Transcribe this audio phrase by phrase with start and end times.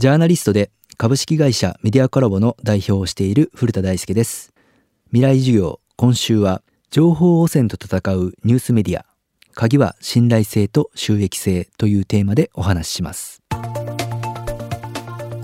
[0.00, 4.54] ジャーナリストで株式会社メディアコラボの代表をしている古田大輔です。
[5.08, 9.04] 未来授業今週は情報汚染と戦うニュースメディア。
[9.52, 13.42] 鍵は信頼性と収益性というテーマでお話しします。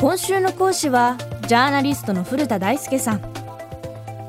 [0.00, 3.21] 今週の講師はジャーナリストの古田大輔さん。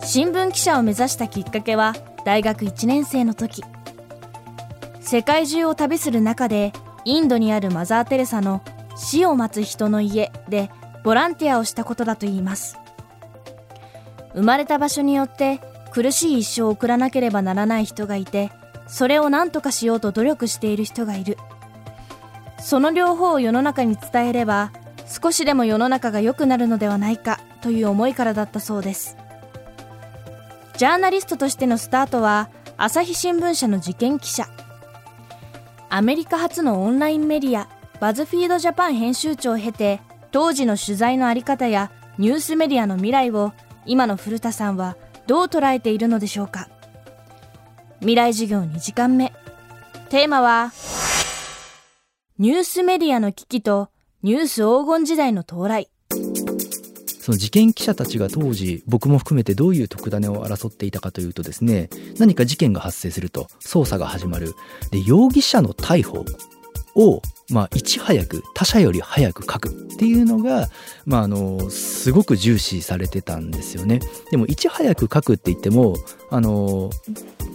[0.04, 3.64] 新聞記者を目指したきっかけは大学1年生の時。
[5.00, 6.74] 世界中を旅する中で
[7.06, 8.62] インドにあるマザー・テレサの
[8.98, 10.70] 死を待つ人の家で
[11.04, 12.78] ボランティアをしたことだといいます。
[14.34, 18.52] 生まれた場所によって苦しい一生を送らなければならない人がいて
[18.88, 21.38] それを何とかしようと努力している人がいる。
[22.60, 24.72] その両方を世の中に伝えれば
[25.06, 29.16] 少しでも世の中が良くなるのではないかという思いからだったそうです。
[30.76, 34.48] ジャーナリストとしてのスタートは朝日新聞社の事件記者。
[35.90, 40.02] アメリカ発のオンラインメディアバズフィードジャパン編集長を経て
[40.32, 43.54] 当時の取材の在り方やニュースメディアの未来を
[43.86, 46.70] 今の古田さんはどう捉えているのでしょうか。
[48.00, 49.34] 未来授業2時間目。
[50.10, 50.72] テーマは
[52.38, 53.90] ニュースメディアの危機と
[54.22, 55.90] ニュース黄金時代の到来。
[57.20, 61.90] その事件記者たちが当時僕も含めてどういう特ダネを争っていたかというとですね
[62.20, 64.54] 何か事件が発生すると捜査が始まる。
[64.92, 66.24] で容疑者の逮捕。
[66.98, 70.68] をまあ、いち早く他者より早く書くっていうのが、
[71.06, 74.02] まあ、あのすごく重視されてたんですよね。
[74.32, 75.96] でもいち早く書くって言っても
[76.30, 76.90] あの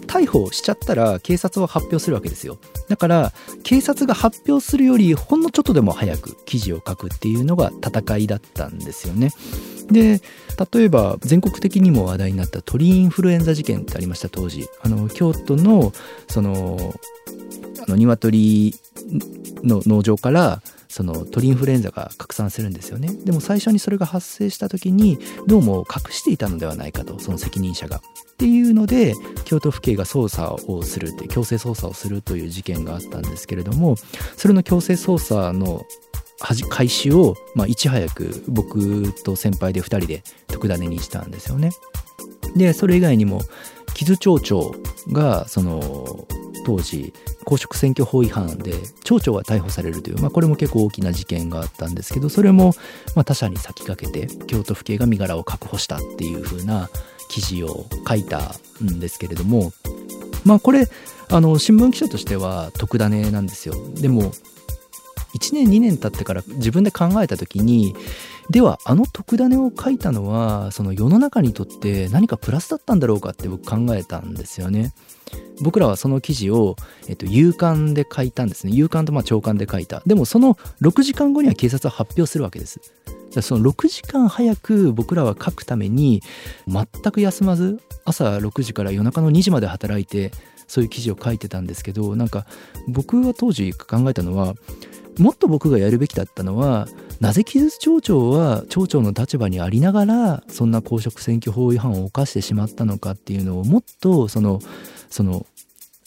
[0.06, 2.58] 逮捕しちゃったら警察は発表するわけですよ。
[2.88, 3.32] だから
[3.64, 9.30] 警察が発表するよりほんのちょっとでも早く記事を書くっていうのが戦いだったんですよね。
[9.90, 10.22] で
[10.72, 14.66] 例えば全国的にも話題になった鳥インフルエンザ事件ってありました当時。
[14.82, 15.92] あの京都の
[16.28, 16.94] その
[17.86, 18.74] あの鶏
[19.62, 27.98] の農場からその鳥インフルエンザが拡散するんですよねでも最初にそれが発生した時にどうも隠していたのではないかとその責任者が。
[27.98, 33.94] っていうので京都府警が捜査をするって強制捜査をするという事件があったんですけれども
[34.36, 35.86] それの強制捜査の
[36.68, 41.70] 開始を、まあ、いち早く僕と先輩で2人で特ダネにしたんですよね。
[42.56, 43.42] でそれ以外にも
[43.94, 44.74] 木津町長
[45.12, 46.26] がその
[46.66, 47.12] 当時
[47.52, 48.72] 公職選挙法違反で
[49.04, 52.72] 町長が逮捕されるという、まあ、これも結構大きな事件があったんですけどそれも
[53.14, 56.88] ま他社に先駆けて京都府警が身柄を確保したっていう風な
[57.28, 59.70] 記事を書いたんですけれども
[60.46, 60.88] まあこれ
[61.30, 63.74] あの新聞記者としては特ダネなんですよ。
[63.96, 64.32] でも
[65.42, 67.96] 1年2年経ってから自分で考えた時に
[68.50, 74.92] ではあの特ダネを書いたのはその世の中にとって何かプラスだったんだろうかって僕考えたんですよね。
[75.60, 76.76] 僕らはその記事を、
[77.08, 78.72] えっと、夕刊で書いたんですね。
[78.74, 80.02] 夕刊とまあ朝刊で書いた。
[80.06, 82.80] でもその6時間後には警察は発表するわけです。
[83.40, 86.22] その6時間早く僕らは書くために
[86.68, 90.32] 全く休まず朝6時から夜中の2時まで働いて
[90.66, 92.46] そういう記事を書いてたんですけどなんか
[92.88, 94.54] 僕は当時考えたのは
[95.18, 96.88] もっと僕がやるべきだったのは
[97.20, 104.60] なぜ木津町長は町長の立場にありながらそんな公職選挙法違反を犯してしまったのかっていうのをもっとその
[105.10, 105.46] その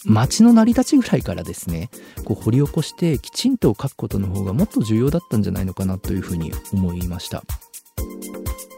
[0.04, 1.90] 町の成り立ちぐらいからですね
[2.24, 7.42] こう掘り起こしてきちんと書くことの方がもっと重要だったんじゃないのかなというふうに思いました。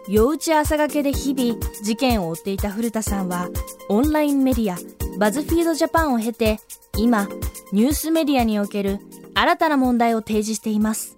[0.08, 3.50] 夜打ち朝がけで日々事件を追っていた古田さんは
[3.90, 4.78] オンラインメディア
[5.18, 6.60] バズフィードジャパンを経て
[6.96, 7.28] 今
[7.72, 9.00] ニュースメディアにおける
[9.40, 11.16] 新たな問題を提示しています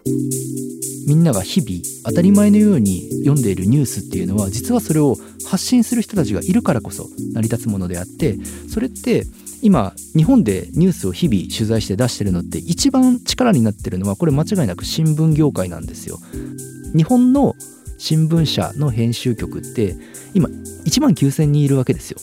[1.08, 5.16] みんなが日々当たり前のように読んでいるニュースっていうのは実はそれを
[5.48, 8.36] 発信する人たちがいるからこそ成り立つものであって
[8.68, 9.24] それって
[9.62, 16.18] 今日本でニュースを日々取材して出してるのって一番力になってるのはこれ間違いなく新聞業界なんですよ。
[16.94, 17.54] 日本の
[18.00, 19.94] 新聞社の編集局って
[20.32, 22.18] 今1万9,000人いるわけですよ。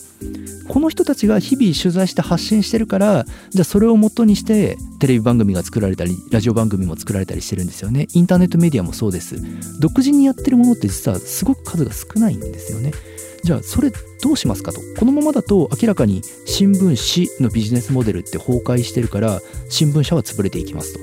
[0.68, 8.08] この人たちが日々取材して発信してるからじゃあそれをもとにしてテレビ番組が作られたりラジオ番組も作られたりしてるんですよね。
[8.12, 9.36] インターネットメディアもそうです。
[9.78, 12.92] 独自にやってるものって実はすごく数が少ないんですよね。
[13.44, 14.80] じゃあそれどうしますかと。
[14.98, 21.00] このままだと明らかに新聞紙のビジネスモデルって崩壊してるから新聞社は潰れていきますと。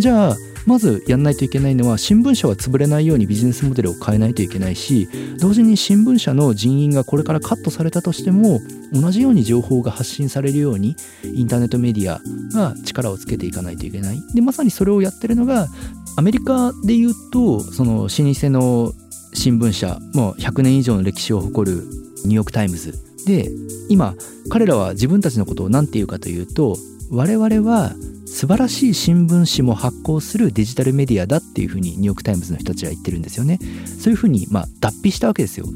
[0.00, 0.36] じゃあ
[0.66, 5.08] まずやんないといけないのは新聞社は潰れないようにビジネスモデルを変えないといけないし
[5.38, 8.60] 同時に新聞社の人員がこれからカットされたとしても
[8.92, 12.20] 同じように情報が発信されるようにインターネットメディア
[12.52, 14.20] が力をつけていかないといけない。
[14.34, 15.68] でまさにそれをやってるのが
[16.16, 18.92] アメリカでいうとその老舗の
[19.34, 21.84] 新聞社もう100年以上の歴史を誇る
[22.24, 22.94] ニューヨーク・タイムズ。
[23.26, 23.50] で
[23.88, 24.14] 今
[24.48, 26.76] 彼らは自分たちのことを何て言うかというと
[27.10, 27.94] 我々は
[28.26, 33.58] 素晴らしい新聞紙も発行するデジタルメディアだっていうふうにニューヨーク・タイムズの人たちは言ってるんですよね。
[34.00, 35.66] そういうふうにまあ脱皮したわけですよ、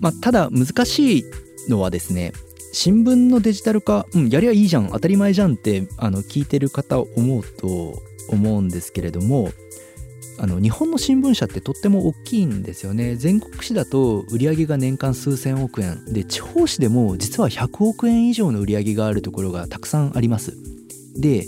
[0.00, 1.24] まあ、ただ難しい
[1.68, 2.32] のはですね
[2.72, 9.50] 新聞のデジタル化、うん、やりゃいいじゃん当たり前じゃんってあの聞いてる方思うと思うんですけれども
[10.38, 13.14] あの日本の新聞社ってとっても大きいんですよね。
[13.16, 16.02] 全国紙だと売上が年間数千億円。
[16.06, 20.56] で地方紙でも実は100億円以上の売上があるところがたくさんあります。
[21.20, 21.46] で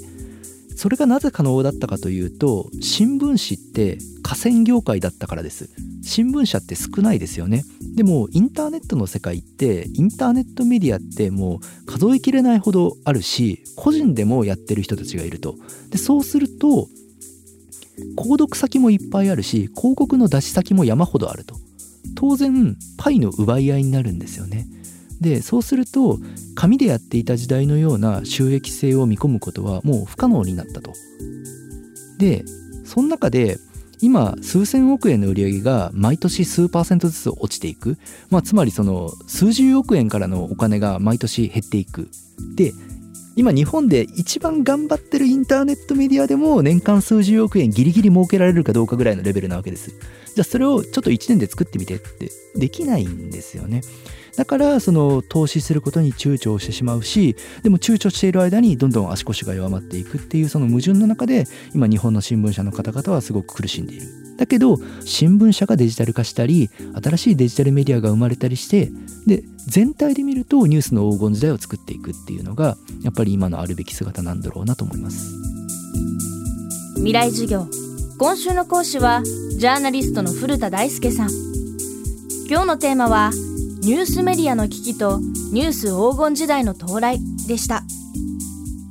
[0.77, 5.69] それがなぜ可能だったかというと新聞紙って河川業界だったからです。
[6.03, 7.65] 新聞社って少ないですよね。
[7.95, 15.57] でもインターネットの世界ってインターネットメディアってもう数えきれないほどあるし個人でもやってる人たちがいると。
[15.91, 16.89] でそうすると
[18.17, 21.57] 購読先もいっぱいあるし広告の出し先も山ほどあると。
[22.17, 24.67] 当然パイの奪い合いになるんですよね。
[25.23, 26.19] でそうすると
[26.55, 30.93] 紙でやっていた時代のような収益性を見込むことはもう不可能になったと。
[32.19, 32.45] で
[32.85, 33.59] その中で
[34.03, 37.97] 今数千億円の売り上げが毎年数パーセントずつ落ちていく、
[38.31, 42.09] まあ、つまりその数十億円からのお金が毎年減っていく。
[42.57, 42.73] で
[43.35, 49.91] 今日本で一番頑張ってるインターネットメディアでも年間数十億円ギリギリ儲けられるかどうかぐらいのレベルなわけです。
[50.35, 53.83] じゃあそれをちょっと1年で作ってみてってできないんですよね。
[54.37, 61.45] だからその投資することに躊躇してしまうしでも躊躇している間にどんどん足腰が弱まっていくっていうその矛盾の中で
[61.75, 64.07] 今日本の新聞社の方々はすごく苦しんでいる。
[64.43, 66.69] だけど新聞社がデジタル化したり
[67.01, 68.91] 新しいデジタルメディアが生まれたりして
[69.25, 75.33] で全体で見るとニュースの黄金時代を作っていくっていうのがやっぱり今のあるべき姿なんだろうなと思います。
[76.97, 77.69] 未来授業。
[78.19, 81.31] 今週の講師はジャーナリストの古田大輔さん。
[82.51, 83.31] 今日のテーマは
[83.83, 85.21] ニュースメディアの危機と
[85.53, 87.85] ニュース黄金時代の到来でした。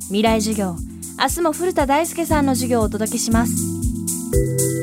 [0.04, 0.76] 未来授業。
[1.20, 4.81] 明日も古田大輔さんの授業をお届けします。